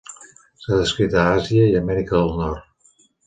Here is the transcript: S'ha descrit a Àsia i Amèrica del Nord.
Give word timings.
S'ha 0.63 0.79
descrit 0.79 1.17
a 1.19 1.27
Àsia 1.35 1.67
i 1.73 1.77
Amèrica 1.81 2.17
del 2.21 2.35
Nord. 2.41 3.07